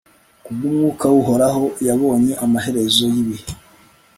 ku 0.43 0.49
bw'umwuka 0.55 1.05
w'uhoraho 1.13 1.63
yabonye 1.87 2.33
amaherezo 2.45 3.01
y'ibihe 3.13 3.45